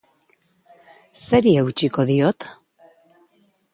Zeri 1.25 1.53
eutsiko 1.65 2.07
diot? 2.13 2.51